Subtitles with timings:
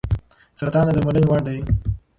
[0.59, 1.59] سرطان د درملنې وړ دی.